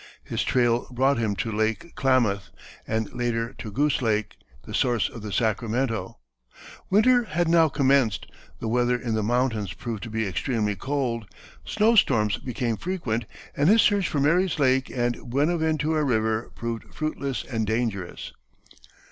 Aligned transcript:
His 0.23 0.41
trail 0.43 0.87
brought 0.89 1.19
him 1.19 1.35
to 1.35 1.51
Lake 1.51 1.93
Klamath, 1.93 2.49
and 2.87 3.13
later 3.13 3.53
to 3.59 3.69
Goose 3.71 4.01
Lake, 4.01 4.35
the 4.63 4.73
source 4.73 5.07
of 5.07 5.21
the 5.21 5.31
Sacramento. 5.31 6.17
Winter 6.89 7.25
had 7.25 7.47
now 7.47 7.69
commenced; 7.69 8.25
the 8.59 8.67
weather 8.67 8.97
in 8.99 9.13
the 9.13 9.21
mountains 9.21 9.73
proved 9.73 10.01
to 10.01 10.09
be 10.09 10.25
extremely 10.27 10.75
cold, 10.75 11.27
snow 11.65 11.95
storms 11.95 12.37
became 12.37 12.77
frequent, 12.77 13.25
and 13.55 13.69
his 13.69 13.83
search 13.83 14.07
for 14.07 14.19
Mary's 14.19 14.57
Lake 14.57 14.89
and 14.89 15.17
Buenaventura 15.29 16.03
River 16.03 16.51
proved 16.55 16.91
fruitless 16.95 17.43
and 17.43 17.67
dangerous. 17.67 18.33